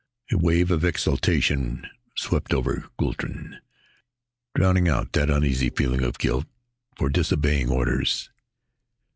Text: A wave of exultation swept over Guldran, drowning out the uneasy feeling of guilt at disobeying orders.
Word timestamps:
A 0.31 0.37
wave 0.39 0.71
of 0.71 0.83
exultation 0.83 1.85
swept 2.15 2.55
over 2.55 2.89
Guldran, 2.97 3.57
drowning 4.55 4.89
out 4.89 5.11
the 5.11 5.31
uneasy 5.31 5.69
feeling 5.69 6.01
of 6.03 6.17
guilt 6.17 6.47
at 6.99 7.13
disobeying 7.13 7.69
orders. 7.69 8.31